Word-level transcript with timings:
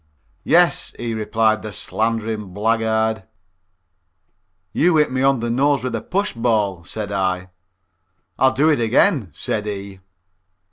"Yes," 0.45 0.95
he 0.97 1.13
replied, 1.13 1.61
"the 1.61 1.71
slandering 1.71 2.55
blackguard." 2.55 3.25
"You 4.73 4.97
hit 4.97 5.11
me 5.11 5.21
on 5.21 5.41
the 5.41 5.51
nose 5.51 5.83
with 5.83 5.93
a 5.93 6.01
push 6.01 6.33
ball," 6.33 6.83
said 6.83 7.11
I. 7.11 7.51
"I'll 8.39 8.51
do 8.53 8.69
it 8.69 8.79
again," 8.79 9.29
said 9.31 9.67
he. 9.67 9.99